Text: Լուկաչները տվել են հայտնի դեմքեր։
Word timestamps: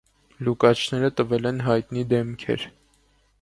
Լուկաչները 0.45 1.11
տվել 1.19 1.45
են 1.51 1.61
հայտնի 1.67 2.07
դեմքեր։ 2.15 2.67